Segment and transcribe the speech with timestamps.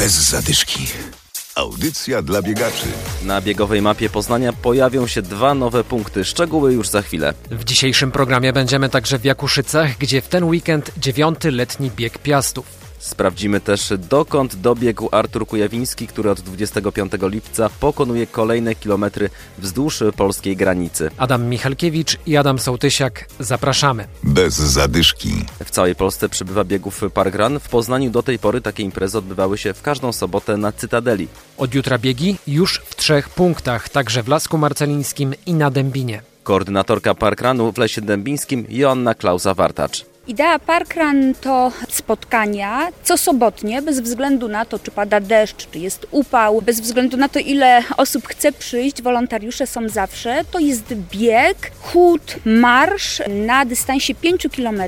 [0.00, 0.86] Bez zadyszki.
[1.54, 2.86] Audycja dla biegaczy.
[3.22, 6.24] Na biegowej mapie Poznania pojawią się dwa nowe punkty.
[6.24, 7.34] Szczegóły już za chwilę.
[7.50, 12.79] W dzisiejszym programie będziemy także w Jakuszycach, gdzie w ten weekend dziewiąty letni bieg Piastów.
[13.00, 20.56] Sprawdzimy też dokąd dobiegł Artur Kujawiński, który od 25 lipca pokonuje kolejne kilometry wzdłuż polskiej
[20.56, 21.10] granicy.
[21.16, 23.28] Adam Michalkiewicz i Adam Sołtysiak.
[23.38, 24.08] Zapraszamy.
[24.22, 25.44] Bez zadyszki.
[25.64, 27.60] W całej Polsce przybywa biegów parkrun.
[27.60, 31.28] W Poznaniu do tej pory takie imprezy odbywały się w każdą sobotę na Cytadeli.
[31.56, 36.22] Od jutra biegi już w trzech punktach, także w Lasku Marcelińskim i na Dębinie.
[36.42, 40.04] Koordynatorka parkrunu w Lesie Dębińskim Joanna Klausa-Wartacz.
[40.28, 46.06] Idea Parkrun to spotkania co sobotnie, bez względu na to, czy pada deszcz, czy jest
[46.10, 50.44] upał, bez względu na to, ile osób chce przyjść, wolontariusze są zawsze.
[50.50, 54.82] To jest bieg, chód, marsz na dystansie 5 km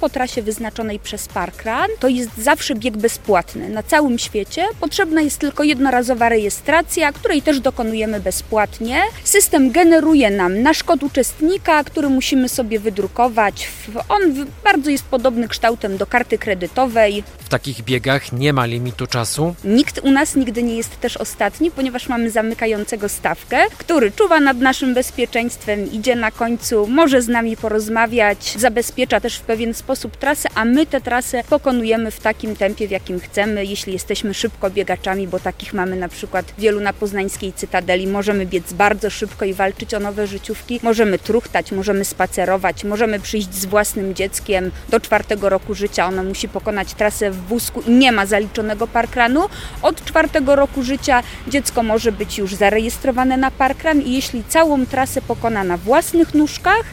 [0.00, 1.88] po trasie wyznaczonej przez Parkrun.
[2.00, 4.66] To jest zawsze bieg bezpłatny na całym świecie.
[4.80, 9.02] Potrzebna jest tylko jednorazowa rejestracja, której też dokonujemy bezpłatnie.
[9.24, 13.68] System generuje nam nasz kod uczestnika, który musimy sobie wydrukować.
[14.08, 17.22] On bardzo bardzo jest podobny kształtem do karty kredytowej.
[17.38, 19.54] W takich biegach nie ma limitu czasu.
[19.64, 24.58] Nikt u nas nigdy nie jest też ostatni, ponieważ mamy zamykającego stawkę, który czuwa nad
[24.58, 30.48] naszym bezpieczeństwem, idzie na końcu, może z nami porozmawiać, zabezpiecza też w pewien sposób trasę,
[30.54, 35.28] a my tę trasę pokonujemy w takim tempie, w jakim chcemy, jeśli jesteśmy szybko biegaczami,
[35.28, 38.06] bo takich mamy na przykład wielu na poznańskiej Cytadeli.
[38.06, 43.54] Możemy biec bardzo szybko i walczyć o nowe życiówki, możemy truchtać, możemy spacerować, możemy przyjść
[43.54, 44.57] z własnym dzieckiem,
[44.88, 49.48] do czwartego roku życia ono musi pokonać trasę w wózku i nie ma zaliczonego parkranu.
[49.82, 55.22] Od czwartego roku życia dziecko może być już zarejestrowane na parkran i jeśli całą trasę
[55.22, 56.84] pokona na własnych nóżkach,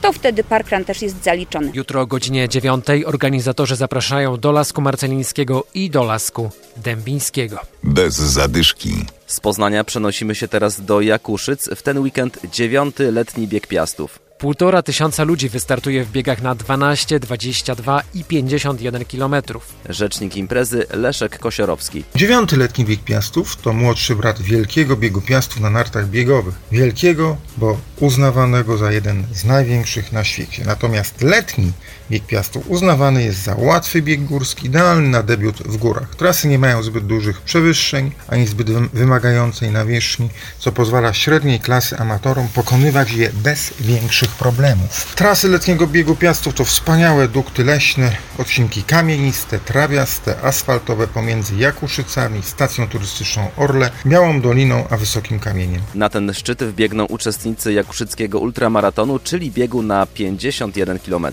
[0.00, 1.70] to wtedy parkran też jest zaliczony.
[1.74, 7.58] Jutro o godzinie 9 organizatorzy zapraszają do Lasku Marcelińskiego i do Lasku Dębińskiego.
[7.82, 9.04] Bez zadyszki.
[9.26, 11.68] Z Poznania przenosimy się teraz do Jakuszyc.
[11.76, 14.27] W ten weekend dziewiąty letni bieg Piastów.
[14.38, 19.34] Półtora tysiąca ludzi wystartuje w biegach na 12, 22 i 51 km.
[19.88, 22.04] Rzecznik imprezy Leszek Kosiorowski.
[22.14, 26.54] Dziewiąty letni bieg Piastów to młodszy brat wielkiego biegu Piastów na nartach biegowych.
[26.72, 30.62] Wielkiego, bo uznawanego za jeden z największych na świecie.
[30.66, 31.72] Natomiast letni
[32.10, 36.14] bieg Piastów uznawany jest za łatwy bieg górski, idealny na debiut w górach.
[36.14, 42.48] Trasy nie mają zbyt dużych przewyższeń, ani zbyt wymagającej nawierzchni, co pozwala średniej klasy amatorom
[42.48, 45.14] pokonywać je bez większych problemów.
[45.14, 52.88] Trasy letniego biegu Piastów to wspaniałe dukty leśne, odcinki kamieniste, trawiaste, asfaltowe pomiędzy Jakuszycami, stacją
[52.88, 55.82] turystyczną Orle, Białą Doliną a Wysokim Kamieniem.
[55.94, 61.26] Na ten szczyt wbiegną uczestnicy Jakuszyckiego Ultramaratonu, czyli biegu na 51 km.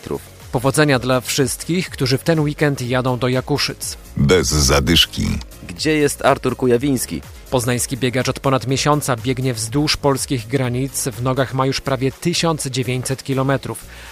[0.52, 3.98] Powodzenia dla wszystkich, którzy w ten weekend jadą do Jakuszyc.
[4.18, 5.28] Bez zadyszki.
[5.68, 7.22] Gdzie jest Artur Kujawiński?
[7.52, 11.08] Poznański biegacz od ponad miesiąca biegnie wzdłuż polskich granic.
[11.08, 13.52] W nogach ma już prawie 1900 km.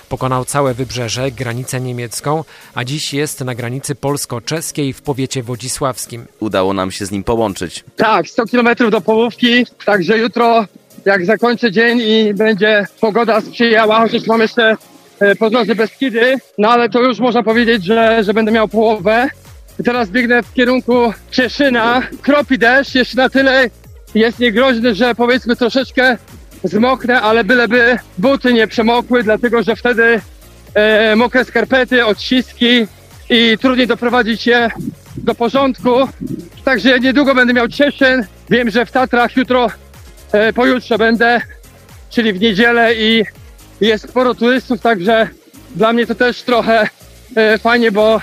[0.10, 2.44] Pokonał całe wybrzeże, granicę niemiecką,
[2.76, 6.26] a dziś jest na granicy polsko-czeskiej w powiecie wodzisławskim.
[6.40, 7.84] Udało nam się z nim połączyć.
[7.96, 10.66] Tak, 100 km do połówki, także jutro
[11.06, 14.78] jak zakończę dzień i będzie pogoda sprzyjała, chociaż mam jeszcze
[15.40, 19.30] po drodze Beskidy, no ale to już można powiedzieć, że, że będę miał połowę.
[19.86, 22.02] Teraz biegnę w kierunku Cieszyna.
[22.22, 23.70] Kropi deszcz, jeszcze na tyle
[24.16, 26.18] jest niegroźny, że powiedzmy troszeczkę
[26.64, 30.22] zmoknę, ale byleby buty nie przemokły, dlatego że wtedy
[30.74, 32.88] e, mokre skarpety, odciski
[33.30, 34.70] i trudniej doprowadzić je
[35.18, 35.90] do porządku.
[36.66, 38.26] Także niedługo będę miał Cieszyn.
[38.50, 39.68] Wiem, że w Tatrach jutro,
[40.32, 41.42] e, pojutrze będę,
[42.10, 43.24] czyli w niedzielę i
[43.88, 45.28] jest sporo turystów, także
[45.76, 46.90] dla mnie to też trochę
[47.36, 48.22] e, fajnie, bo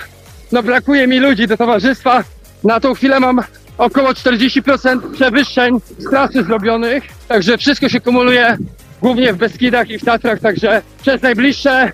[0.51, 2.23] no brakuje mi ludzi do towarzystwa.
[2.63, 3.41] Na tą chwilę mam
[3.77, 8.57] około 40% przewyższeń z trasy zrobionych, także wszystko się kumuluje
[9.01, 11.91] głównie w Beskidach i w Tatrach, także przez najbliższe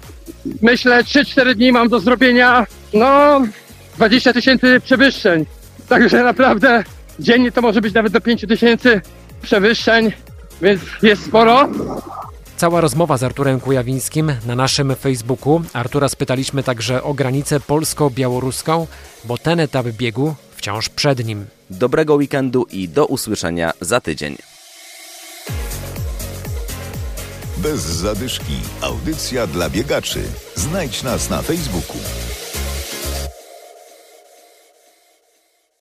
[0.62, 3.42] myślę 3-4 dni mam do zrobienia no
[3.96, 5.46] 20 tysięcy przewyższeń.
[5.90, 6.84] Także naprawdę
[7.20, 9.02] dziennie to może być nawet do 5 tysięcy
[9.42, 10.12] przewyższeń,
[10.62, 11.70] więc jest sporo.
[12.58, 15.62] Cała rozmowa z Arturem Kujawińskim na naszym Facebooku.
[15.74, 18.88] Artura spytaliśmy także o granicę polsko-białoruską,
[19.26, 21.46] bo ten etap biegu wciąż przed nim.
[21.70, 24.38] Dobrego weekendu i do usłyszenia za tydzień.
[27.58, 28.54] Bez zadyszki.
[28.82, 30.24] Audycja dla biegaczy.
[30.56, 31.98] Znajdź nas na Facebooku.